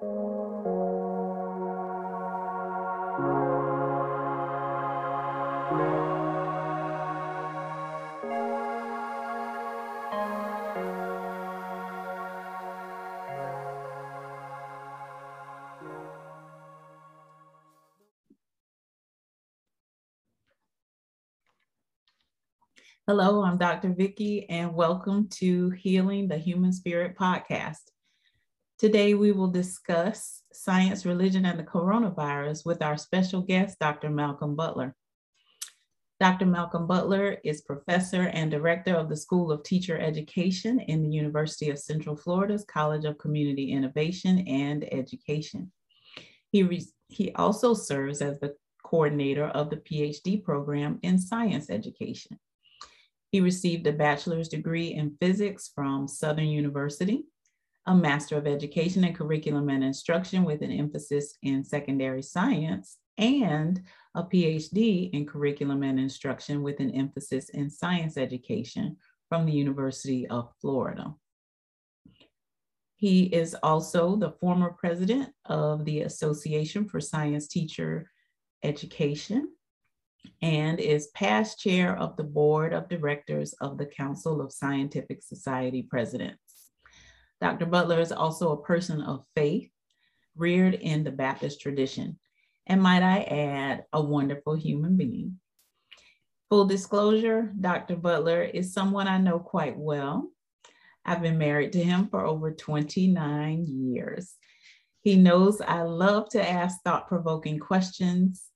[0.00, 0.12] Hello,
[23.42, 23.94] I'm Dr.
[23.94, 27.90] Vikki, and welcome to Healing the Human Spirit podcast.
[28.78, 34.08] Today, we will discuss science, religion, and the coronavirus with our special guest, Dr.
[34.08, 34.94] Malcolm Butler.
[36.20, 36.46] Dr.
[36.46, 41.70] Malcolm Butler is professor and director of the School of Teacher Education in the University
[41.70, 45.72] of Central Florida's College of Community Innovation and Education.
[46.52, 52.38] He, he also serves as the coordinator of the PhD program in science education.
[53.32, 57.24] He received a bachelor's degree in physics from Southern University,
[57.88, 63.80] a Master of Education in Curriculum and Instruction with an emphasis in secondary science, and
[64.14, 68.98] a PhD in Curriculum and Instruction with an emphasis in science education
[69.30, 71.14] from the University of Florida.
[72.96, 78.10] He is also the former president of the Association for Science Teacher
[78.62, 79.48] Education
[80.42, 85.82] and is past chair of the board of directors of the Council of Scientific Society
[85.82, 86.47] Presidents.
[87.40, 87.66] Dr.
[87.66, 89.70] Butler is also a person of faith,
[90.36, 92.18] reared in the Baptist tradition,
[92.66, 95.38] and might I add, a wonderful human being.
[96.50, 97.96] Full disclosure, Dr.
[97.96, 100.30] Butler is someone I know quite well.
[101.04, 104.34] I've been married to him for over 29 years.
[105.00, 108.48] He knows I love to ask thought provoking questions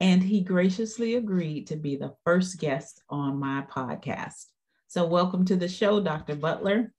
[0.00, 4.46] and he graciously agreed to be the first guest on my podcast.
[4.88, 6.36] So, welcome to the show, Dr.
[6.36, 6.92] Butler.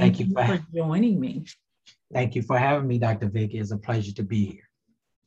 [0.00, 1.44] Thank, Thank you, for, for joining me.
[2.12, 3.28] Thank you for having me, Dr.
[3.28, 3.54] Vick.
[3.54, 4.68] It's a pleasure to be here.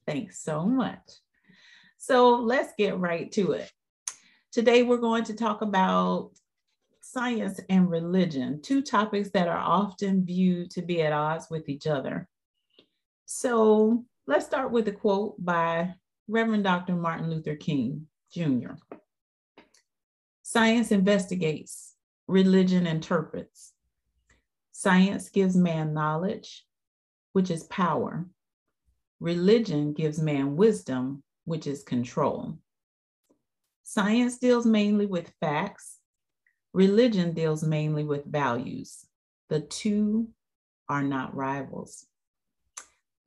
[0.06, 1.00] Thanks so much.
[1.98, 3.72] So, let's get right to it.
[4.52, 6.32] Today, we're going to talk about
[7.02, 11.88] science and religion, two topics that are often viewed to be at odds with each
[11.88, 12.28] other.
[13.26, 15.96] So, let's start with a quote by
[16.28, 16.96] Reverend Dr.
[16.96, 18.74] Martin Luther King Jr.
[20.44, 21.96] Science investigates,
[22.28, 23.74] religion interprets.
[24.80, 26.66] Science gives man knowledge,
[27.34, 28.26] which is power.
[29.20, 32.58] Religion gives man wisdom, which is control.
[33.84, 35.98] Science deals mainly with facts.
[36.72, 39.06] Religion deals mainly with values.
[39.50, 40.30] The two
[40.88, 42.06] are not rivals.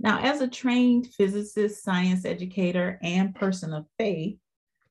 [0.00, 4.38] Now, as a trained physicist, science educator, and person of faith,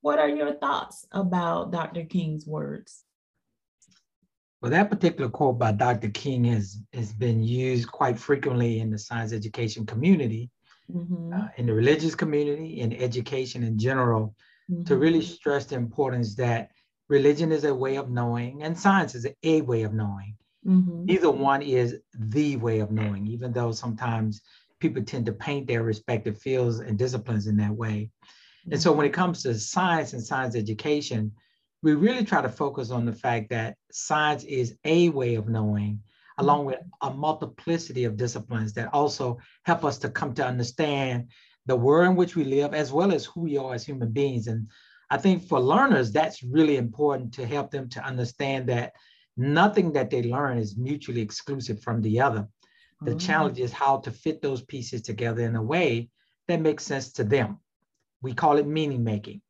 [0.01, 2.05] what are your thoughts about Dr.
[2.05, 3.03] King's words?
[4.61, 6.09] Well, that particular quote by Dr.
[6.09, 10.51] King has, has been used quite frequently in the science education community,
[10.91, 11.33] mm-hmm.
[11.33, 14.35] uh, in the religious community, in education in general,
[14.69, 14.83] mm-hmm.
[14.83, 16.69] to really stress the importance that
[17.09, 20.35] religion is a way of knowing and science is a way of knowing.
[20.65, 21.09] Mm-hmm.
[21.09, 24.41] Either one is the way of knowing, even though sometimes
[24.79, 28.11] people tend to paint their respective fields and disciplines in that way.
[28.69, 31.31] And so when it comes to science and science education,
[31.81, 36.01] we really try to focus on the fact that science is a way of knowing,
[36.37, 41.29] along with a multiplicity of disciplines that also help us to come to understand
[41.65, 44.47] the world in which we live, as well as who we are as human beings.
[44.47, 44.67] And
[45.09, 48.93] I think for learners, that's really important to help them to understand that
[49.37, 52.47] nothing that they learn is mutually exclusive from the other.
[53.01, 53.19] The mm-hmm.
[53.19, 56.09] challenge is how to fit those pieces together in a way
[56.47, 57.59] that makes sense to them.
[58.21, 59.41] We call it meaning making.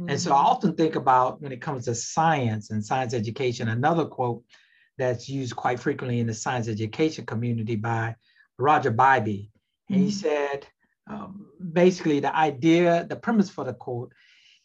[0.00, 0.10] Mm-hmm.
[0.10, 0.46] And so I mm-hmm.
[0.46, 4.44] often think about when it comes to science and science education, another quote
[4.96, 8.14] that's used quite frequently in the science education community by
[8.58, 9.50] Roger Bybee.
[9.88, 10.04] And mm-hmm.
[10.04, 10.66] he said,
[11.08, 14.12] um, basically, the idea, the premise for the quote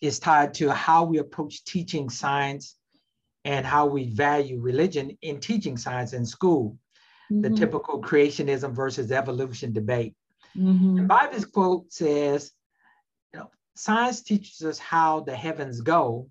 [0.01, 2.75] is tied to how we approach teaching science
[3.45, 6.77] and how we value religion in teaching science in school
[7.31, 7.41] mm-hmm.
[7.41, 10.15] the typical creationism versus evolution debate.
[10.57, 10.99] Mm-hmm.
[10.99, 12.51] And Bybee's quote says,
[13.75, 16.29] science teaches us how the heavens go,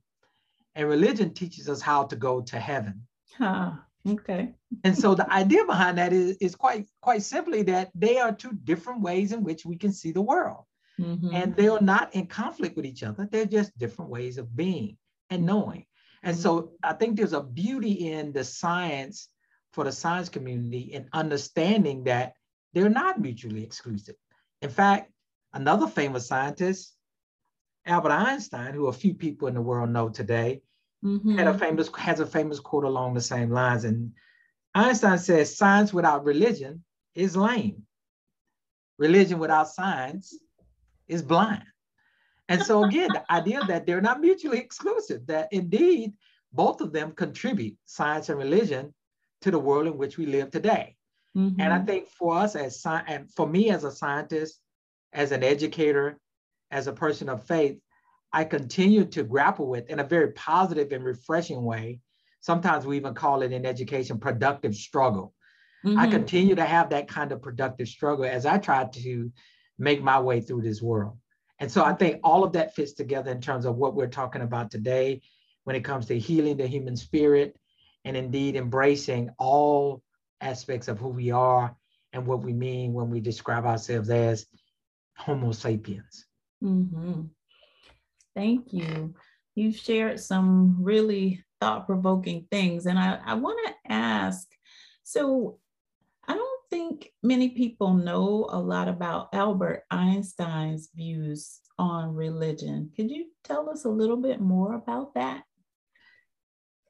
[0.74, 3.06] and religion teaches us how to go to heaven.
[3.36, 3.72] Huh.
[4.08, 4.52] Okay.
[4.82, 8.52] and so the idea behind that is, is quite quite simply that they are two
[8.64, 10.64] different ways in which we can see the world.
[11.00, 11.34] Mm-hmm.
[11.34, 13.28] And they are not in conflict with each other.
[13.30, 14.98] They're just different ways of being
[15.30, 15.86] and knowing.
[16.22, 19.28] And so I think there's a beauty in the science
[19.72, 22.34] for the science community in understanding that
[22.72, 24.14] they're not mutually exclusive.
[24.60, 25.10] In fact,
[25.52, 26.94] another famous scientist,
[27.86, 30.62] Albert Einstein, who a few people in the world know today,
[31.04, 31.36] mm-hmm.
[31.36, 33.84] had a famous has a famous quote along the same lines.
[33.84, 34.12] And
[34.74, 36.84] Einstein says, "Science without religion
[37.14, 37.84] is lame."
[39.02, 40.38] religion without science
[41.08, 41.64] is blind.
[42.48, 46.12] And so again, the idea that they're not mutually exclusive, that indeed
[46.52, 48.94] both of them contribute science and religion
[49.40, 50.96] to the world in which we live today.
[51.36, 51.60] Mm-hmm.
[51.60, 54.60] And I think for us as and for me as a scientist,
[55.12, 56.18] as an educator,
[56.72, 57.78] as a person of faith,
[58.32, 62.00] I continue to grapple with in a very positive and refreshing way.
[62.40, 65.34] Sometimes we even call it in education productive struggle.
[65.84, 65.98] Mm-hmm.
[65.98, 69.32] I continue to have that kind of productive struggle as I try to
[69.78, 71.18] make my way through this world.
[71.58, 74.42] And so I think all of that fits together in terms of what we're talking
[74.42, 75.20] about today
[75.64, 77.56] when it comes to healing the human spirit
[78.04, 80.02] and indeed embracing all
[80.40, 81.76] aspects of who we are
[82.12, 84.46] and what we mean when we describe ourselves as
[85.16, 86.26] Homo sapiens.
[86.62, 87.22] Mm-hmm.
[88.34, 89.14] Thank you.
[89.54, 92.86] You've shared some really thought provoking things.
[92.86, 94.48] And I, I want to ask
[95.02, 95.58] so,
[96.26, 102.90] I don't think many people know a lot about Albert Einstein's views on religion.
[102.96, 105.42] Could you tell us a little bit more about that?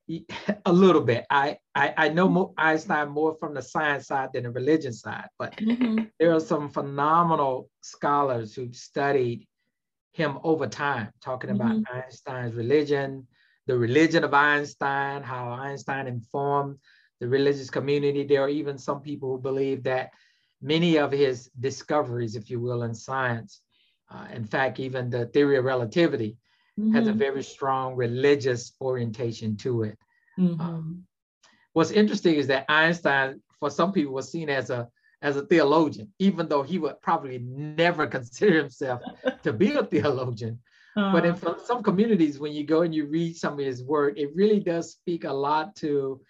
[0.66, 1.24] a little bit.
[1.30, 5.28] I, I, I know more, Einstein more from the science side than the religion side,
[5.38, 6.04] but mm-hmm.
[6.18, 9.46] there are some phenomenal scholars who've studied
[10.12, 11.96] him over time, talking about mm-hmm.
[11.96, 13.26] Einstein's religion,
[13.66, 16.78] the religion of Einstein, how Einstein informed
[17.20, 18.24] the religious community.
[18.24, 20.10] There are even some people who believe that
[20.60, 23.60] many of his discoveries, if you will, in science,
[24.10, 26.36] uh, in fact, even the theory of relativity,
[26.78, 26.94] mm-hmm.
[26.94, 27.18] has a mm-hmm.
[27.18, 29.98] very strong religious orientation to it.
[30.38, 30.60] Mm-hmm.
[30.60, 31.04] Um,
[31.72, 34.88] what's interesting is that Einstein, for some people, was seen as a
[35.22, 39.00] as a theologian, even though he would probably never consider himself
[39.42, 40.60] to be a theologian.
[40.96, 41.12] Uh-huh.
[41.12, 41.54] But in uh-huh.
[41.64, 44.92] some communities, when you go and you read some of his work, it really does
[44.92, 46.20] speak a lot to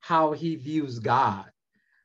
[0.00, 1.46] how he views God.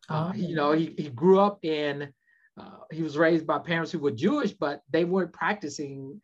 [0.10, 2.14] Uh, you know, he, he grew up in,
[2.58, 6.22] uh, he was raised by parents who were Jewish, but they weren't practicing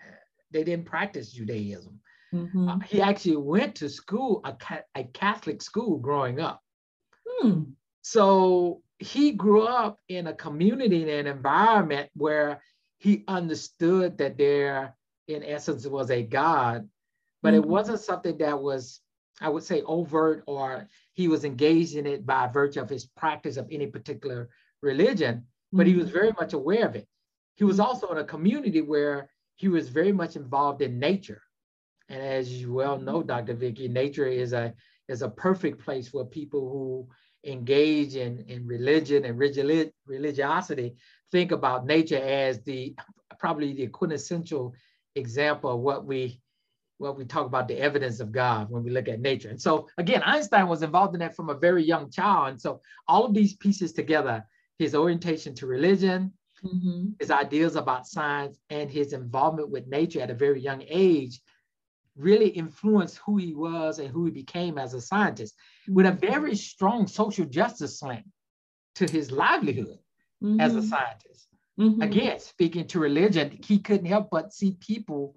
[0.54, 2.00] they didn't practice Judaism.
[2.34, 2.70] Mm-hmm.
[2.70, 4.56] Uh, he actually went to school, a,
[4.96, 6.62] a Catholic school growing up.
[7.28, 7.64] Hmm.
[8.04, 12.62] So he grew up in a community and an environment where
[13.00, 14.96] he understood that there,
[15.28, 16.88] in essence, was a God,
[17.42, 17.64] but mm-hmm.
[17.64, 19.02] it wasn't something that was,
[19.42, 23.58] I would say, overt or he was engaged in it by virtue of his practice
[23.58, 24.50] of any particular
[24.82, 25.98] religion, but mm-hmm.
[25.98, 27.08] he was very much aware of it.
[27.56, 27.88] He was mm-hmm.
[27.88, 31.42] also in a community where he was very much involved in nature.
[32.08, 33.28] And as you well know, mm-hmm.
[33.28, 33.54] Dr.
[33.54, 34.74] Vikki, nature is a
[35.10, 37.08] is a perfect place for people who
[37.44, 40.96] engage in, in religion and religiosity
[41.32, 42.96] think about nature as the
[43.40, 44.74] probably the quintessential
[45.16, 46.40] example of what we
[47.00, 49.50] what we talk about the evidence of God when we look at nature.
[49.50, 52.50] And so again, Einstein was involved in that from a very young child.
[52.50, 54.46] And so all of these pieces together,
[54.78, 56.32] his orientation to religion,
[56.64, 57.10] mm-hmm.
[57.20, 61.42] his ideas about science and his involvement with nature at a very young age
[62.16, 65.96] really influenced who he was and who he became as a scientist mm-hmm.
[65.96, 68.26] with a very strong social justice slant
[68.96, 69.98] to his livelihood
[70.44, 70.60] mm-hmm.
[70.60, 70.88] as a mm-hmm.
[70.88, 71.48] scientist.
[71.80, 72.02] Mm-hmm.
[72.02, 75.36] Again, speaking to religion, he couldn't help but see people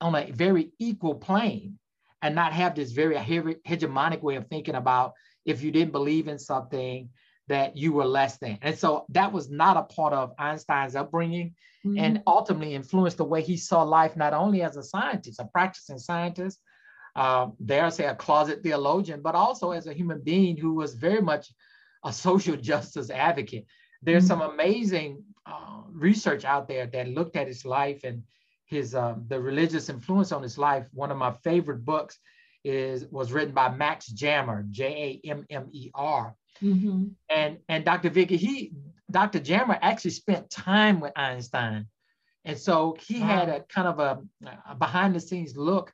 [0.00, 1.78] on a very equal plane
[2.20, 5.14] and not have this very hegemonic way of thinking about
[5.44, 7.08] if you didn't believe in something,
[7.48, 8.58] that you were less than.
[8.62, 11.98] And so that was not a part of Einstein's upbringing mm-hmm.
[11.98, 15.98] and ultimately influenced the way he saw life, not only as a scientist, a practicing
[15.98, 16.60] scientist,
[17.14, 20.94] um, dare I say a closet theologian, but also as a human being who was
[20.94, 21.52] very much
[22.04, 23.66] a social justice advocate.
[24.02, 24.40] There's mm-hmm.
[24.40, 28.22] some amazing uh, research out there that looked at his life and
[28.66, 30.86] his um, the religious influence on his life.
[30.92, 32.18] One of my favorite books
[32.64, 37.08] is was written by Max Jammer, J A M M E R, Mm-hmm.
[37.30, 38.10] And and Dr.
[38.10, 38.72] Vikki, he
[39.10, 39.40] Dr.
[39.40, 41.86] Jammer actually spent time with Einstein,
[42.44, 43.26] and so he wow.
[43.26, 44.22] had a kind of a,
[44.68, 45.92] a behind the scenes look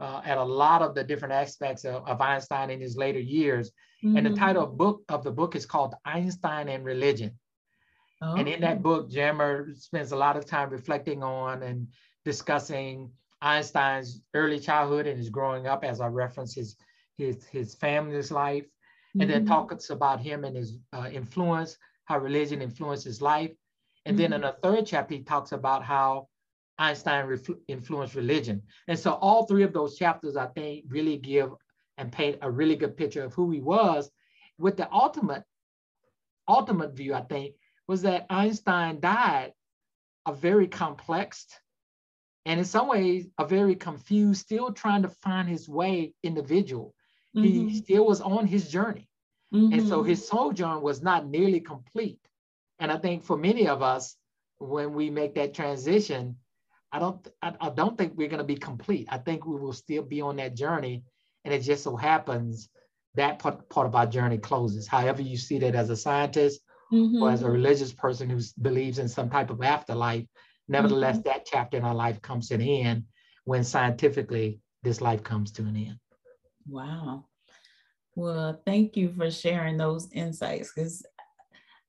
[0.00, 3.70] uh, at a lot of the different aspects of, of Einstein in his later years.
[4.04, 4.16] Mm-hmm.
[4.16, 4.38] And the mm-hmm.
[4.38, 7.38] title of book of the book is called Einstein and Religion.
[8.22, 8.34] Oh.
[8.34, 11.88] And in that book, Jammer spends a lot of time reflecting on and
[12.24, 13.10] discussing
[13.40, 16.76] Einstein's early childhood and his growing up, as I reference his
[17.16, 18.66] his his family's life,
[19.20, 19.30] and mm-hmm.
[19.30, 23.52] then talks about him and his uh, influence, how religion influenced his life.
[24.04, 24.22] And mm-hmm.
[24.22, 26.28] then in the third chapter, he talks about how
[26.78, 28.62] Einstein influenced religion.
[28.86, 31.50] And so all three of those chapters, I think, really give
[31.96, 34.10] and paint a really good picture of who he was.
[34.58, 35.42] With the ultimate,
[36.46, 37.54] ultimate view, I think,
[37.88, 39.52] was that Einstein died
[40.26, 41.46] a very complex
[42.44, 46.94] and in some ways a very confused, still trying to find his way individual.
[47.36, 47.68] Mm-hmm.
[47.68, 49.07] He still was on his journey.
[49.54, 49.72] Mm-hmm.
[49.72, 50.10] And so mm-hmm.
[50.10, 52.20] his sojourn was not nearly complete.
[52.78, 54.16] And I think for many of us,
[54.58, 56.36] when we make that transition,
[56.92, 59.08] I don't I, I don't think we're going to be complete.
[59.10, 61.04] I think we will still be on that journey,
[61.44, 62.68] and it just so happens
[63.14, 64.86] that part, part of our journey closes.
[64.86, 66.60] However, you see that as a scientist
[66.92, 67.22] mm-hmm.
[67.22, 67.54] or as a mm-hmm.
[67.54, 70.24] religious person who believes in some type of afterlife,
[70.68, 71.28] nevertheless, mm-hmm.
[71.28, 73.04] that chapter in our life comes to an end
[73.44, 75.98] when scientifically this life comes to an end.
[76.68, 77.24] Wow.
[78.18, 81.06] Well, thank you for sharing those insights because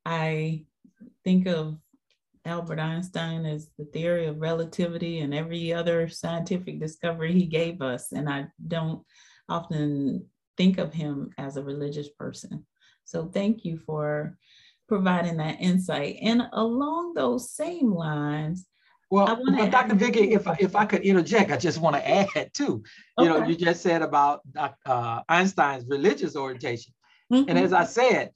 [0.06, 0.66] I
[1.24, 1.80] think of
[2.46, 8.12] Albert Einstein as the theory of relativity and every other scientific discovery he gave us.
[8.12, 9.04] And I don't
[9.50, 12.64] often think of him as a religious person.
[13.06, 14.38] So thank you for
[14.88, 16.18] providing that insight.
[16.22, 18.68] And along those same lines,
[19.10, 19.96] well, Dr.
[19.96, 22.84] Vikki, if I, if I could interject, I just want to add too.
[23.18, 23.40] You okay.
[23.40, 24.42] know, you just said about
[24.86, 26.94] uh, Einstein's religious orientation,
[27.32, 27.50] mm-hmm.
[27.50, 28.32] and as I said,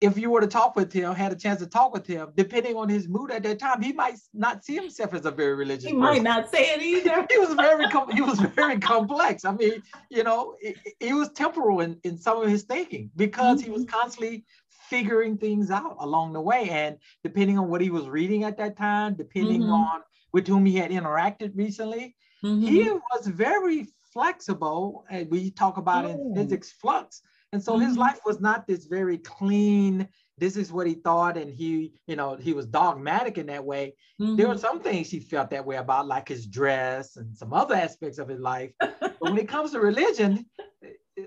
[0.00, 2.76] if you were to talk with him, had a chance to talk with him, depending
[2.76, 5.84] on his mood at that time, he might not see himself as a very religious.
[5.84, 6.00] He person.
[6.00, 7.26] might not say it either.
[7.30, 9.46] he was very com- he was very complex.
[9.46, 10.54] I mean, you know,
[11.00, 13.66] he was temporal in, in some of his thinking because mm-hmm.
[13.66, 13.98] he was mm-hmm.
[13.98, 14.44] constantly
[14.88, 16.68] figuring things out along the way.
[16.70, 19.72] And depending on what he was reading at that time, depending mm-hmm.
[19.72, 20.00] on
[20.32, 22.66] with whom he had interacted recently, mm-hmm.
[22.66, 25.04] he was very flexible.
[25.10, 26.10] And we talk about oh.
[26.10, 27.86] in physics flux and so mm-hmm.
[27.86, 32.16] his life was not this very clean, this is what he thought, and he, you
[32.16, 33.94] know, he was dogmatic in that way.
[34.20, 34.36] Mm-hmm.
[34.36, 37.74] There were some things he felt that way about, like his dress and some other
[37.74, 38.72] aspects of his life.
[38.80, 40.46] but when it comes to religion,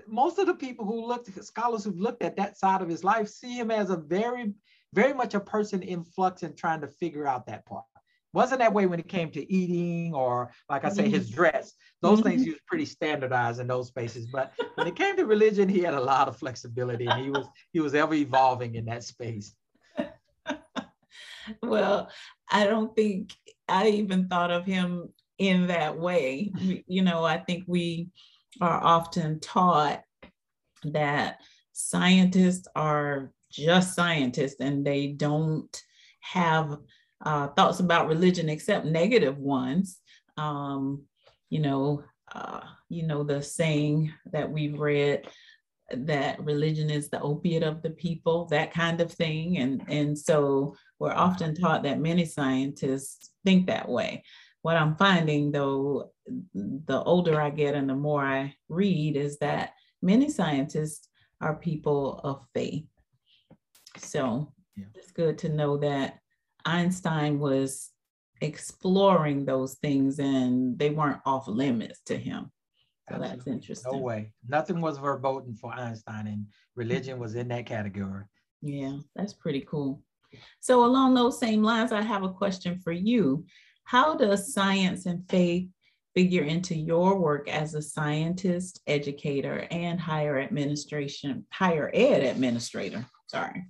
[0.06, 3.28] most of the people who looked, scholars who've looked at that side of his life,
[3.28, 4.52] see him as a very,
[4.92, 7.84] very much a person in flux and trying to figure out that part.
[8.32, 11.34] Wasn't that way when it came to eating or, like I say, his mm-hmm.
[11.34, 11.74] dress.
[12.00, 14.28] Those things he was pretty standardized in those spaces.
[14.32, 17.46] But when it came to religion, he had a lot of flexibility and he was
[17.72, 19.54] he was ever evolving in that space.
[21.62, 22.08] well,
[22.52, 23.34] I don't think
[23.68, 26.52] I even thought of him in that way.
[26.86, 28.10] You know, I think we
[28.60, 30.02] are often taught
[30.84, 31.40] that
[31.72, 35.82] scientists are just scientists and they don't
[36.20, 36.78] have
[37.24, 39.98] uh, thoughts about religion except negative ones.
[40.36, 41.02] Um,
[41.48, 45.28] you know, uh, you know the saying that we've read
[45.92, 50.76] that religion is the opiate of the people, that kind of thing, and and so
[50.98, 54.22] we're often taught that many scientists think that way.
[54.62, 56.12] What I'm finding though,
[56.54, 61.08] the older I get and the more I read, is that many scientists
[61.40, 62.86] are people of faith.
[63.96, 64.84] So yeah.
[64.94, 66.18] it's good to know that
[66.64, 67.90] Einstein was
[68.40, 72.50] exploring those things and they weren't off limits to him.
[73.08, 73.36] So Absolutely.
[73.36, 73.92] that's interesting.
[73.92, 74.32] No way.
[74.46, 78.24] Nothing was verboten for Einstein, and religion was in that category.
[78.62, 80.04] Yeah, that's pretty cool.
[80.60, 83.44] So, along those same lines, I have a question for you.
[83.90, 85.68] How does science and faith
[86.14, 93.04] figure into your work as a scientist, educator, and higher administration, higher ed administrator?
[93.26, 93.64] Sorry.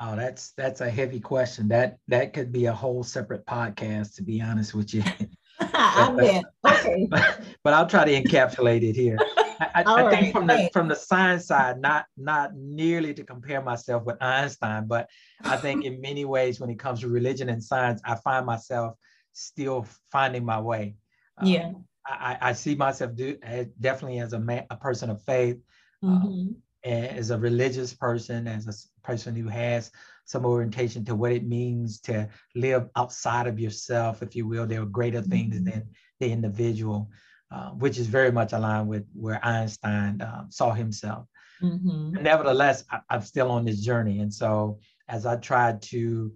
[0.00, 1.66] Oh, that's that's a heavy question.
[1.66, 5.02] That that could be a whole separate podcast, to be honest with you.
[5.60, 6.44] I bet.
[6.64, 7.08] Okay.
[7.64, 9.18] But, I'll try to encapsulate it here.
[9.58, 13.62] I, I right, think from the from the science side, not not nearly to compare
[13.62, 15.10] myself with Einstein, but
[15.42, 18.94] I think in many ways, when it comes to religion and science, I find myself
[19.34, 20.96] still finding my way.
[21.38, 21.72] Um, yeah.
[22.06, 23.36] I, I see myself do,
[23.80, 25.58] definitely as a man, a person of faith.
[26.02, 26.52] Um, mm-hmm.
[26.86, 29.90] As a religious person, as a person who has
[30.26, 34.66] some orientation to what it means to live outside of yourself, if you will.
[34.66, 35.64] There are greater things mm-hmm.
[35.64, 35.88] than
[36.20, 37.10] the individual,
[37.50, 41.26] uh, which is very much aligned with where Einstein uh, saw himself.
[41.62, 42.22] Mm-hmm.
[42.22, 44.20] Nevertheless, I, am still on this journey.
[44.20, 46.34] And so as I tried to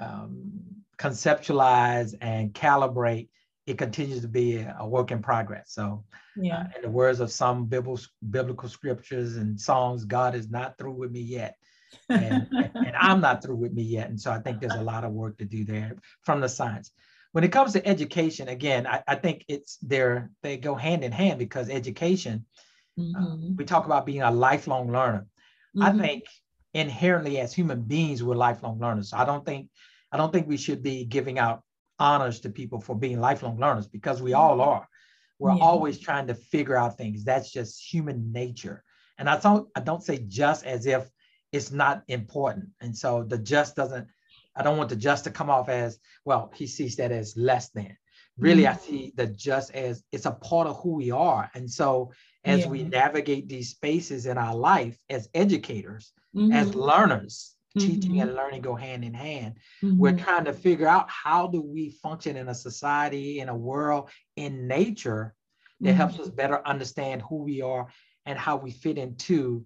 [0.00, 0.52] um,
[0.98, 3.28] conceptualize and calibrate
[3.68, 5.72] it continues to be a, work in progress.
[5.72, 6.04] So,
[6.36, 6.60] yeah.
[6.60, 8.00] Uh, in the words of some biblical
[8.30, 11.56] biblical scriptures and songs, God is not through with me yet,
[12.08, 14.08] and, and I'm not through with me yet.
[14.08, 16.92] And so, I think there's a lot of work to do there from the science.
[17.32, 20.30] When it comes to education, again, I, I think it's there.
[20.42, 22.46] They go hand in hand because education.
[22.98, 23.22] Uh, mm-hmm.
[23.22, 25.26] Uh, we talk about being a lifelong learner.
[25.76, 25.82] Mm-hmm.
[25.82, 26.24] I think
[26.72, 29.10] inherently as human beings we're lifelong learners.
[29.10, 29.68] So I don't think
[30.12, 31.62] I don't think we should be giving out
[31.98, 34.88] honors to people for being lifelong learners because we all are.
[35.38, 35.62] We're yeah.
[35.62, 37.24] always trying to figure out things.
[37.24, 38.82] That's just human nature.
[39.18, 41.08] And I don't I don't say just as if
[41.52, 42.68] it's not important.
[42.80, 44.06] And so the just doesn't,
[44.56, 47.70] I don't want the just to come off as, well, he sees that as less
[47.70, 47.96] than.
[48.38, 48.74] Really, mm-hmm.
[48.74, 51.50] I see the just as it's a part of who we are.
[51.54, 52.12] And so
[52.44, 52.68] as yeah.
[52.68, 56.52] we navigate these spaces in our life as educators, mm-hmm.
[56.52, 58.20] as learners, teaching mm-hmm.
[58.22, 59.54] and learning go hand in hand.
[59.82, 59.98] Mm-hmm.
[59.98, 64.10] We're trying to figure out how do we function in a society, in a world,
[64.36, 65.34] in nature
[65.80, 66.22] that helps mm-hmm.
[66.22, 67.88] us better understand who we are
[68.26, 69.64] and how we fit into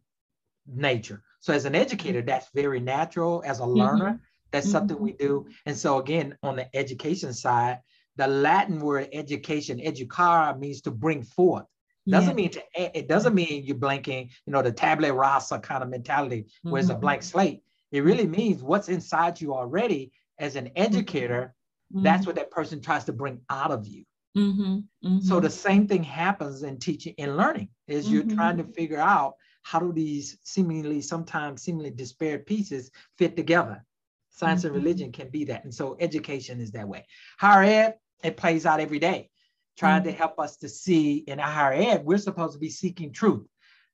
[0.66, 1.22] nature.
[1.40, 3.42] So as an educator, that's very natural.
[3.44, 4.24] As a learner, mm-hmm.
[4.52, 5.46] that's something we do.
[5.66, 7.80] And so again, on the education side,
[8.16, 11.64] the Latin word education, educare, means to bring forth.
[12.08, 12.34] Doesn't yeah.
[12.34, 12.62] mean to
[12.98, 16.90] it doesn't mean you're blanking, you know, the tabula rasa kind of mentality where it's
[16.90, 17.30] a blank mm-hmm.
[17.30, 17.62] slate.
[17.92, 21.54] It really means what's inside you already as an educator.
[21.92, 22.02] Mm-hmm.
[22.02, 24.04] That's what that person tries to bring out of you.
[24.36, 24.78] Mm-hmm.
[25.04, 25.18] Mm-hmm.
[25.20, 28.36] So the same thing happens in teaching and learning is you're mm-hmm.
[28.36, 33.84] trying to figure out how do these seemingly sometimes seemingly disparate pieces fit together.
[34.30, 34.82] Science and mm-hmm.
[34.82, 35.64] religion can be that.
[35.64, 37.06] And so education is that way.
[37.38, 37.94] Higher ed,
[38.24, 39.28] it plays out every day,
[39.76, 40.18] trying to mm-hmm.
[40.18, 43.46] help us to see in higher ed, we're supposed to be seeking truth.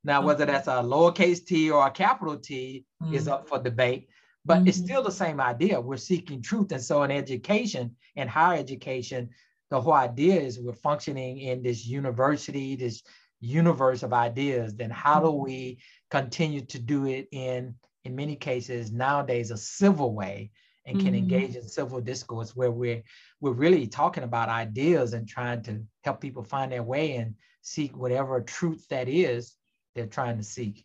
[0.04, 3.14] Now, whether that's a lowercase t or a capital T mm-hmm.
[3.14, 4.08] is up for debate,
[4.44, 4.68] but mm-hmm.
[4.68, 5.80] it's still the same idea.
[5.80, 6.72] We're seeking truth.
[6.72, 9.30] And so in education and higher education,
[9.70, 13.02] the whole idea is we're functioning in this university, this
[13.40, 14.74] universe of ideas.
[14.74, 15.44] Then how do mm-hmm.
[15.44, 15.78] we
[16.10, 17.74] continue to do it in,
[18.04, 20.50] in many cases nowadays, a civil way
[20.86, 21.16] and can mm-hmm.
[21.16, 23.02] engage in civil discourse where we're
[23.40, 27.94] we're really talking about ideas and trying to help people find their way and seek
[27.94, 29.57] whatever truth that is
[29.98, 30.84] they're trying to seek.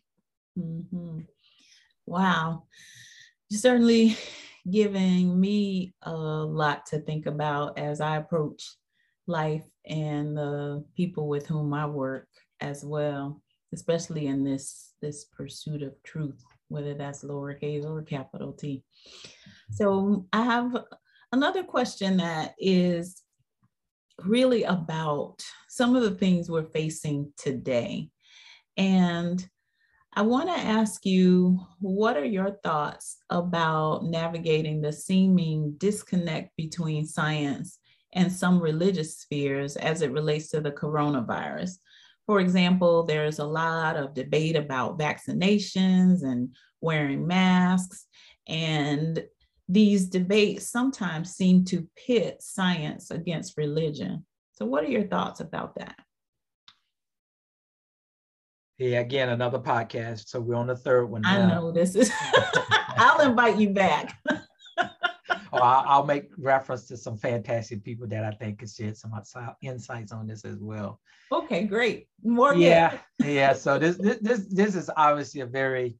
[0.58, 1.20] Mm-hmm.
[2.06, 2.64] Wow.
[3.48, 4.16] You're certainly
[4.68, 8.74] giving me a lot to think about as I approach
[9.28, 12.26] life and the people with whom I work
[12.60, 13.40] as well,
[13.72, 18.82] especially in this this pursuit of truth, whether that's lowercase or capital T.
[19.70, 20.76] So I have
[21.30, 23.22] another question that is
[24.24, 28.10] really about some of the things we're facing today
[28.76, 29.46] and
[30.16, 37.04] I want to ask you what are your thoughts about navigating the seeming disconnect between
[37.04, 37.78] science
[38.12, 41.78] and some religious spheres as it relates to the coronavirus?
[42.26, 48.06] For example, there's a lot of debate about vaccinations and wearing masks,
[48.46, 49.24] and
[49.68, 54.24] these debates sometimes seem to pit science against religion.
[54.52, 55.96] So, what are your thoughts about that?
[58.78, 60.28] Yeah, again, another podcast.
[60.28, 61.22] So we're on the third one.
[61.22, 61.30] Now.
[61.30, 62.10] I know this is.
[62.96, 64.18] I'll invite you back.
[65.52, 69.12] or I'll, I'll, make reference to some fantastic people that I think could shed some
[69.62, 71.00] insights on this as well.
[71.30, 72.08] Okay, great.
[72.24, 72.54] More.
[72.54, 73.52] Yeah, yeah.
[73.52, 75.96] So this this this, this is obviously a very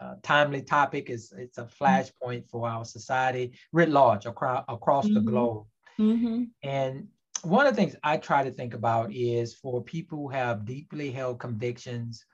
[0.00, 1.10] uh, timely topic.
[1.10, 5.14] It's it's a flashpoint for our society writ large across across mm-hmm.
[5.14, 5.66] the globe.
[5.98, 6.44] Mm-hmm.
[6.62, 7.08] And
[7.44, 11.10] one of the things I try to think about is for people who have deeply
[11.10, 12.24] held convictions,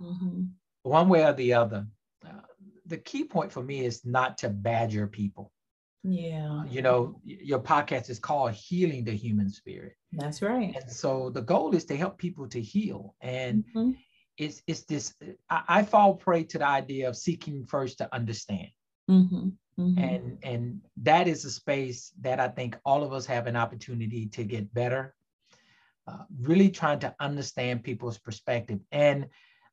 [0.00, 0.44] mm-hmm.
[0.82, 1.86] one way or the other.
[2.24, 2.40] Uh,
[2.86, 5.52] the key point for me is not to badger people.
[6.08, 6.64] Yeah.
[6.70, 9.94] You know, your podcast is called Healing the Human Spirit.
[10.12, 10.76] That's right.
[10.80, 13.16] And so the goal is to help people to heal.
[13.20, 13.92] And mm-hmm.
[14.38, 15.14] it's it's this
[15.50, 18.68] I, I, fall prey to the idea of seeking first to understand.
[19.10, 19.48] Mm-hmm.
[19.78, 19.98] Mm-hmm.
[19.98, 24.26] And and that is a space that I think all of us have an opportunity
[24.26, 25.14] to get better.
[26.08, 28.78] Uh, really trying to understand people's perspective.
[28.92, 29.26] And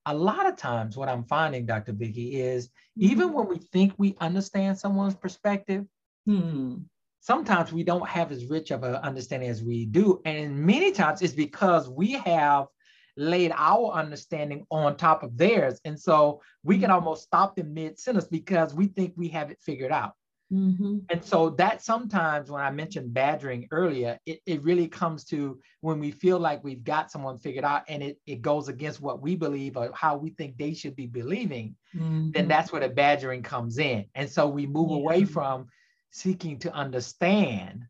[0.07, 1.93] a lot of times what I'm finding, Dr.
[1.93, 3.11] Vikki, is mm-hmm.
[3.11, 5.85] even when we think we understand someone's perspective,
[6.25, 6.77] hmm.
[7.19, 10.21] sometimes we don't have as rich of an understanding as we do.
[10.25, 12.65] And many times it's because we have
[13.15, 15.79] laid our understanding on top of theirs.
[15.85, 16.93] And so we can mm-hmm.
[16.93, 20.13] almost stop them mid sentence because we think we have it figured out.
[20.51, 20.99] Mm-hmm.
[21.09, 25.99] And so that sometimes when I mentioned badgering earlier, it, it really comes to when
[25.99, 29.35] we feel like we've got someone figured out and it, it goes against what we
[29.35, 32.31] believe or how we think they should be believing, mm-hmm.
[32.31, 34.05] then that's where the badgering comes in.
[34.13, 34.97] And so we move yeah.
[34.97, 35.67] away from
[36.11, 37.85] seeking to understand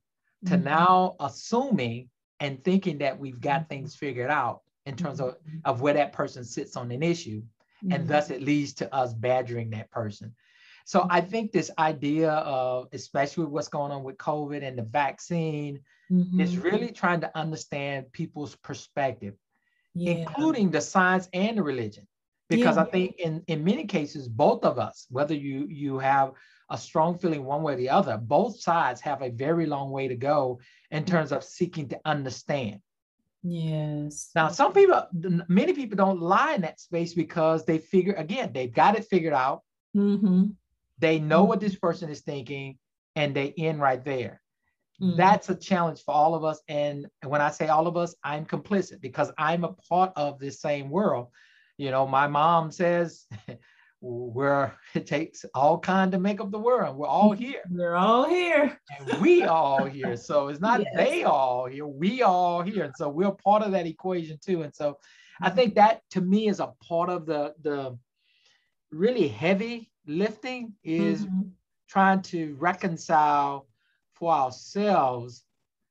[0.46, 0.64] to mm-hmm.
[0.64, 2.10] now assuming
[2.40, 3.70] and thinking that we've got mm-hmm.
[3.70, 5.58] things figured out in terms of, mm-hmm.
[5.66, 7.42] of where that person sits on an issue.
[7.84, 7.94] Mm-hmm.
[7.94, 10.34] And thus it leads to us badgering that person.
[10.86, 15.80] So I think this idea of, especially what's going on with COVID and the vaccine,
[16.12, 16.40] mm-hmm.
[16.40, 19.36] is really trying to understand people's perspective,
[19.96, 20.12] yeah.
[20.12, 22.08] including the science and the religion.
[22.50, 22.84] Because yeah.
[22.84, 26.34] I think in, in many cases, both of us, whether you you have
[26.70, 30.08] a strong feeling one way or the other, both sides have a very long way
[30.08, 30.60] to go
[30.92, 32.82] in terms of seeking to understand.
[33.44, 34.30] Yes.
[34.36, 35.06] Now, some people,
[35.50, 39.34] many people don't lie in that space because they figure, again, they've got it figured
[39.34, 39.62] out.
[39.96, 40.46] Mm-hmm.
[41.00, 41.50] They know mm-hmm.
[41.50, 42.78] what this person is thinking
[43.16, 44.42] and they end right there.
[45.02, 45.18] Mm-hmm.
[45.18, 46.62] That's a challenge for all of us.
[46.70, 50.62] And when I say all of us, I'm complicit because I'm a part of this
[50.62, 51.28] same world.
[51.78, 53.26] You know, my mom says,
[54.04, 56.98] where it takes all kind to make up the world.
[56.98, 57.62] We're all here.
[57.72, 58.78] We're all here.
[59.00, 60.18] And we all here.
[60.18, 60.94] So it's not yes.
[60.96, 62.84] they all here, we all here.
[62.84, 64.64] And so we're part of that equation too.
[64.64, 64.98] And so
[65.42, 67.98] I think that to me is a part of the the
[68.92, 71.42] really heavy lifting is mm-hmm.
[71.90, 73.68] trying to reconcile
[74.14, 75.44] for ourselves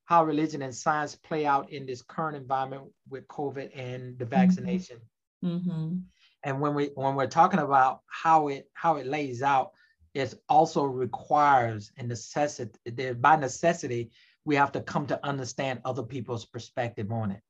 [0.04, 4.34] how religion and science play out in this current environment with COVID and the mm-hmm.
[4.34, 4.98] vaccination.
[5.42, 5.98] Mm-hmm
[6.44, 9.72] and when we when we're talking about how it how it lays out
[10.14, 14.10] it also requires a necessity by necessity
[14.44, 17.40] we have to come to understand other people's perspective on it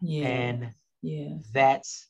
[0.00, 0.70] yeah and
[1.02, 2.08] yeah that's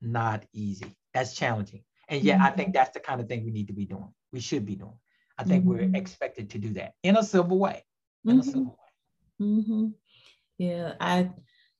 [0.00, 2.46] not easy that's challenging and yet mm-hmm.
[2.46, 2.74] i think mm-hmm.
[2.74, 4.98] that's the kind of thing we need to be doing we should be doing
[5.38, 5.90] i think mm-hmm.
[5.92, 7.82] we're expected to do that in a civil way
[8.24, 8.40] in mm-hmm.
[8.40, 8.78] a civil
[9.40, 9.86] way mm-hmm.
[10.58, 11.30] yeah i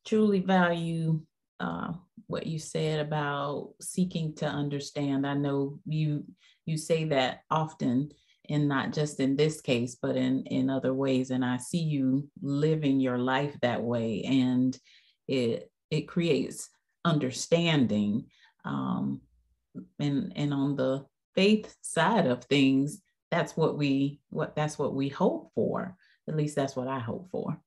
[0.04, 1.20] truly value
[1.60, 1.92] uh,
[2.26, 5.26] what you said about seeking to understand.
[5.26, 6.24] I know you
[6.64, 8.10] you say that often
[8.48, 12.28] and not just in this case but in in other ways and I see you
[12.42, 14.76] living your life that way and
[15.28, 16.68] it it creates
[17.04, 18.26] understanding
[18.64, 19.20] um
[19.98, 25.08] and and on the faith side of things that's what we what that's what we
[25.08, 25.96] hope for
[26.28, 27.60] at least that's what I hope for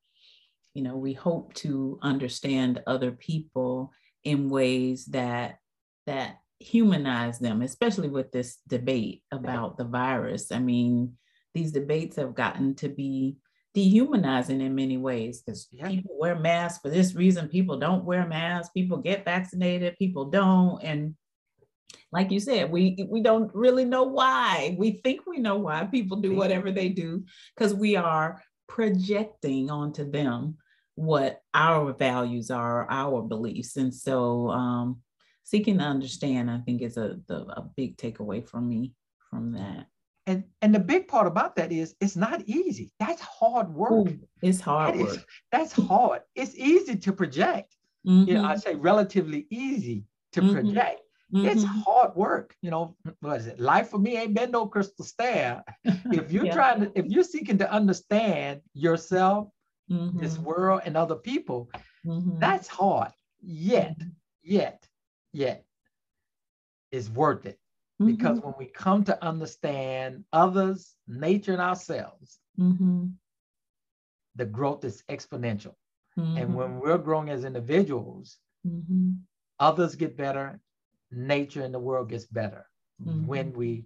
[0.74, 3.91] you know we hope to understand other people
[4.23, 5.60] in ways that
[6.05, 10.51] that humanize them, especially with this debate about the virus.
[10.51, 11.13] I mean,
[11.53, 13.38] these debates have gotten to be
[13.73, 15.88] dehumanizing in many ways because yeah.
[15.88, 20.82] people wear masks for this reason, people don't wear masks, people get vaccinated, people don't.
[20.84, 21.15] And
[22.12, 24.75] like you said, we we don't really know why.
[24.77, 27.23] We think we know why people do whatever they do
[27.55, 30.58] because we are projecting onto them
[30.99, 33.77] what our values are, our beliefs.
[33.77, 34.97] And so um,
[35.45, 38.93] seeking to understand, I think is a, the, a big takeaway for me
[39.29, 39.88] from that.
[40.27, 42.91] And, and the big part about that is it's not easy.
[42.99, 43.91] That's hard work.
[44.09, 45.15] Ooh, it's hard that work.
[45.15, 46.21] Is, that's hard.
[46.35, 47.73] It's easy to project.
[48.05, 48.27] Mm-hmm.
[48.27, 48.59] You know, I mm-hmm.
[48.59, 50.53] say relatively easy to mm-hmm.
[50.53, 51.01] project.
[51.33, 51.47] Mm-hmm.
[51.47, 52.55] It's hard work.
[52.62, 53.59] You know, what is it?
[53.59, 55.63] Life for me ain't been no crystal stair.
[55.85, 56.53] if you're yeah.
[56.53, 59.47] trying to, if you're seeking to understand yourself
[59.89, 60.19] mm-hmm.
[60.19, 61.69] this world and other people,
[62.06, 62.39] mm-hmm.
[62.39, 63.12] that's hard.
[63.41, 64.10] Yet, mm-hmm.
[64.43, 64.88] yet,
[65.34, 65.65] yet,
[66.91, 67.60] it's worth it.
[68.04, 68.47] Because mm-hmm.
[68.47, 73.08] when we come to understand others, nature, and ourselves, mm-hmm.
[74.36, 75.75] the growth is exponential.
[76.17, 78.38] And when we're growing as individuals,
[79.58, 80.60] others get better,
[81.12, 82.65] nature and the world gets better
[82.99, 83.86] when we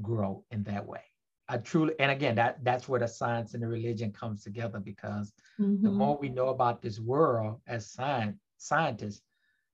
[0.00, 1.02] grow in that way.
[1.48, 5.32] I truly, and again, that that's where the science and the religion comes together because
[5.60, 5.82] mm-hmm.
[5.82, 9.22] the more we know about this world as science scientists,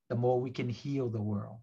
[0.08, 1.58] the more we can heal the world.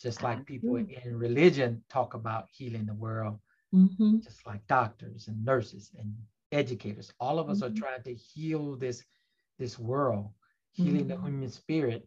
[0.00, 3.38] Just like people in religion talk about healing the world,
[3.74, 4.18] mm-hmm.
[4.18, 6.14] just like doctors and nurses and
[6.52, 7.72] educators, all of us mm-hmm.
[7.72, 9.02] are trying to heal this
[9.58, 10.28] this world,
[10.72, 11.26] healing the mm-hmm.
[11.26, 12.06] human spirit.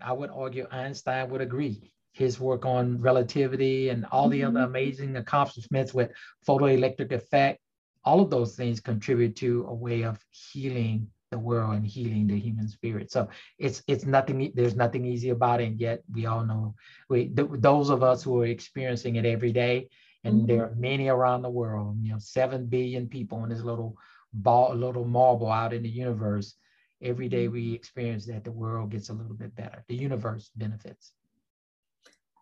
[0.00, 4.56] I would argue Einstein would agree his work on relativity and all the mm-hmm.
[4.56, 6.10] other amazing accomplishments with
[6.46, 7.60] photoelectric effect
[8.04, 12.38] all of those things contribute to a way of healing the world and healing the
[12.38, 13.28] human spirit so
[13.58, 16.74] it's it's nothing there's nothing easy about it and yet we all know
[17.08, 19.88] we th- those of us who are experiencing it every day
[20.24, 20.46] and mm-hmm.
[20.46, 23.96] there are many around the world you know 7 billion people on this little
[24.32, 26.54] ball little marble out in the universe
[27.00, 27.74] every day we mm-hmm.
[27.74, 31.12] experience that the world gets a little bit better the universe benefits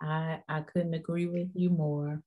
[0.00, 2.22] I, I couldn't agree with you more.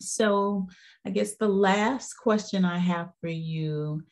[0.00, 0.68] So,
[1.06, 4.02] I guess the last question I have for you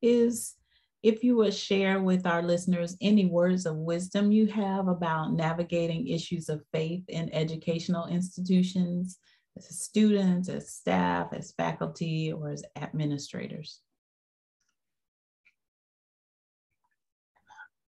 [0.00, 0.54] is
[1.02, 6.08] if you would share with our listeners any words of wisdom you have about navigating
[6.08, 9.18] issues of faith in educational institutions,
[9.56, 13.80] as students, as staff, as faculty, or as administrators.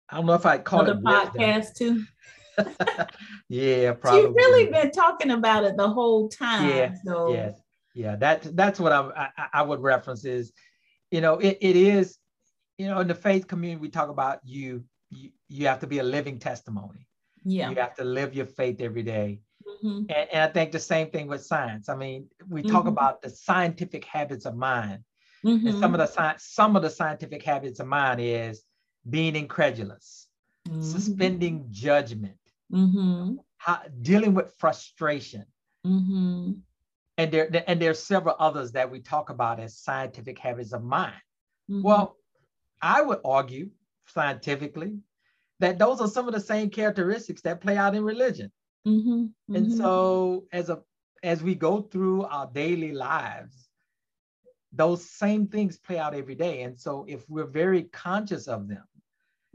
[0.09, 2.03] I don't know if I call Other it uh, podcast too.
[3.49, 4.21] yeah, probably.
[4.21, 6.69] You've really been talking about it the whole time.
[6.69, 7.33] Yeah, so.
[7.33, 7.53] yes,
[7.95, 8.15] yeah.
[8.15, 10.51] That that's what I, I, I would reference is,
[11.11, 12.17] you know, it, it is,
[12.77, 15.99] you know, in the faith community we talk about you you you have to be
[15.99, 17.07] a living testimony.
[17.43, 19.41] Yeah, you have to live your faith every day.
[19.67, 20.05] Mm-hmm.
[20.09, 21.89] And, and, I think the same thing with science.
[21.89, 22.89] I mean, we talk mm-hmm.
[22.89, 25.03] about the scientific habits of mind,
[25.45, 25.67] mm-hmm.
[25.67, 28.63] and some of the science, some of the scientific habits of mind is
[29.09, 30.27] being incredulous,
[30.67, 30.81] mm-hmm.
[30.81, 32.37] suspending judgment,
[32.73, 33.35] mm-hmm.
[33.57, 35.45] how, dealing with frustration.
[35.85, 36.53] Mm-hmm.
[37.17, 41.13] And there and there's several others that we talk about as scientific habits of mind.
[41.69, 41.83] Mm-hmm.
[41.83, 42.17] Well,
[42.81, 43.69] I would argue
[44.07, 44.97] scientifically
[45.59, 48.51] that those are some of the same characteristics that play out in religion.
[48.87, 49.55] Mm-hmm, mm-hmm.
[49.55, 50.81] And so as a
[51.21, 53.69] as we go through our daily lives,
[54.73, 56.63] those same things play out every day.
[56.63, 58.83] And so if we're very conscious of them,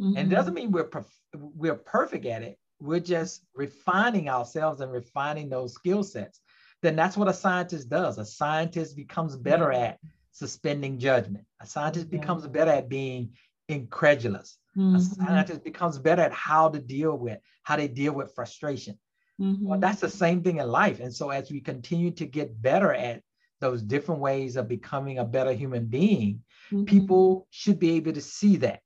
[0.01, 0.17] mm-hmm.
[0.17, 4.93] and it doesn't mean we're perf- we're perfect at it, we're just refining ourselves and
[4.93, 6.41] refining those skill sets.
[6.83, 8.19] Then that's what a scientist does.
[8.19, 9.79] A scientist becomes better yeah.
[9.81, 9.99] at
[10.33, 11.45] suspending judgment.
[11.61, 12.21] A scientist yeah.
[12.21, 13.31] becomes better at being
[13.69, 14.59] incredulous.
[14.77, 14.97] Mm-hmm.
[14.97, 18.99] A scientist becomes better at how to deal with how they deal with frustration.
[19.41, 19.67] Mm-hmm.
[19.67, 21.01] Well, that's the same thing in life.
[21.01, 23.23] And so as we continue to get better at
[23.61, 26.85] those different ways of becoming a better human being, mm-hmm.
[26.85, 28.81] people should be able to see that.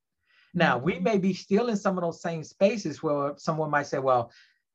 [0.53, 3.99] Now, we may be still in some of those same spaces where someone might say,
[3.99, 4.31] well,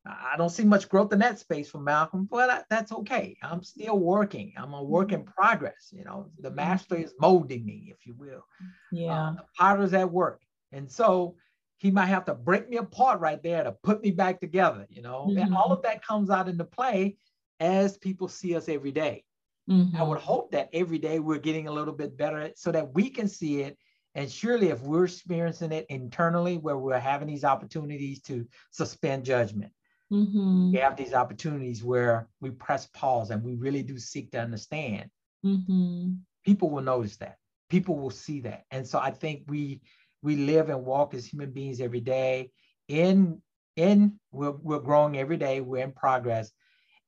[0.06, 3.36] I don't see much growth in that space for Malcolm, but that's okay.
[3.42, 4.52] I'm still working.
[4.56, 5.30] I'm a work in mm-hmm.
[5.30, 5.90] progress.
[5.92, 6.56] You know, the mm-hmm.
[6.56, 8.44] master is molding me, if you will.
[8.90, 9.12] Yeah.
[9.12, 10.40] Uh, the potter's at work.
[10.72, 11.36] And so
[11.76, 15.02] he might have to break me apart right there to put me back together, you
[15.02, 15.38] know, mm-hmm.
[15.38, 17.16] and all of that comes out into play
[17.60, 19.24] as people see us every day.
[19.70, 19.96] Mm-hmm.
[19.96, 23.10] I would hope that every day we're getting a little bit better so that we
[23.10, 23.76] can see it.
[24.14, 29.72] And surely, if we're experiencing it internally, where we're having these opportunities to suspend judgment,
[30.12, 30.72] mm-hmm.
[30.72, 35.10] we have these opportunities where we press pause and we really do seek to understand.
[35.44, 36.14] Mm-hmm.
[36.44, 37.36] People will notice that.
[37.68, 38.64] People will see that.
[38.70, 39.82] And so I think we
[40.22, 42.50] we live and walk as human beings every day
[42.88, 43.40] in
[43.76, 46.50] in we're, we're growing every day we're in progress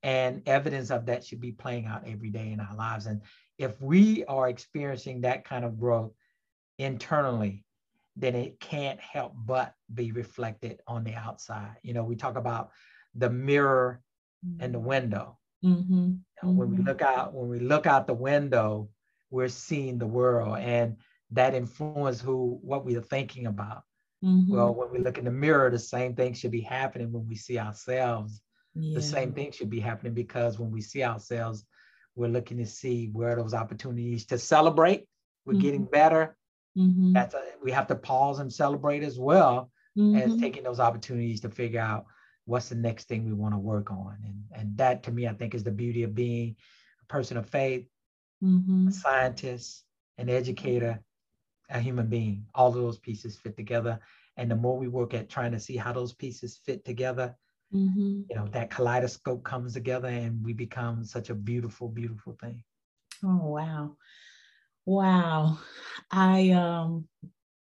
[0.02, 3.22] and evidence of that should be playing out every day in our lives and
[3.58, 6.12] if we are experiencing that kind of growth
[6.80, 7.64] internally
[8.16, 12.70] then it can't help but be reflected on the outside you know we talk about
[13.14, 14.00] the mirror
[14.58, 15.94] and the window mm-hmm.
[15.94, 16.86] you know, when we mm-hmm.
[16.86, 18.88] look out when we look out the window
[19.30, 20.96] we're seeing the world and
[21.30, 23.82] that influence who what we are thinking about.
[24.24, 24.52] Mm-hmm.
[24.52, 27.36] Well, when we look in the mirror, the same thing should be happening when we
[27.36, 28.42] see ourselves.
[28.74, 28.94] Yeah.
[28.94, 31.64] The same thing should be happening because when we see ourselves,
[32.16, 35.06] we're looking to see where those opportunities to celebrate.
[35.46, 35.62] We're mm-hmm.
[35.62, 36.36] getting better.
[36.76, 37.12] Mm-hmm.
[37.12, 40.40] That's a, we have to pause and celebrate as well as mm-hmm.
[40.40, 42.06] taking those opportunities to figure out
[42.44, 44.16] what's the next thing we want to work on.
[44.24, 46.56] And, and that to me, I think is the beauty of being
[47.02, 47.87] a person of faith,
[48.42, 48.88] mm-hmm.
[48.88, 49.85] a scientist,
[50.18, 51.00] an educator,
[51.68, 52.46] a human being.
[52.54, 53.98] All of those pieces fit together.
[54.37, 57.37] And the more we work at trying to see how those pieces fit together,
[57.74, 58.22] mm-hmm.
[58.28, 62.62] you know, that kaleidoscope comes together and we become such a beautiful, beautiful thing.
[63.24, 63.96] Oh, wow.
[64.90, 65.59] Wow.
[66.11, 67.07] I, um,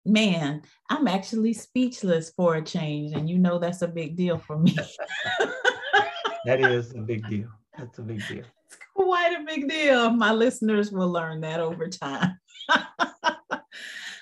[0.06, 3.14] man, I'm actually speechless for a change.
[3.14, 4.74] And you know, that's a big deal for me.
[6.46, 7.50] that is a big deal.
[7.78, 8.46] That's a big deal.
[8.68, 10.10] It's quite a big deal.
[10.12, 12.40] My listeners will learn that over time.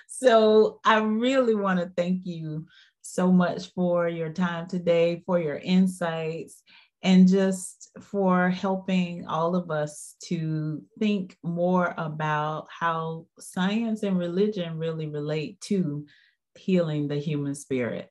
[0.08, 2.68] So I really want to thank you
[3.02, 6.64] so much for your time today, for your insights,
[7.06, 14.80] and just for helping all of us to think more about how science and religion
[14.80, 16.08] really relate to
[16.56, 18.10] healing the human spirit.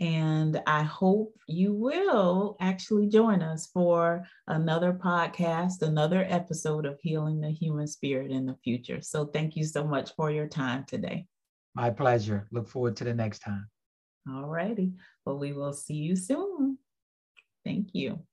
[0.00, 7.38] And I hope you will actually join us for another podcast, another episode of Healing
[7.38, 9.02] the Human Spirit in the future.
[9.02, 11.26] So thank you so much for your time today.
[11.74, 12.48] My pleasure.
[12.50, 13.68] Look forward to the next time.
[14.28, 14.92] All righty.
[15.26, 16.78] Well, we will see you soon.
[17.64, 18.24] Thank you.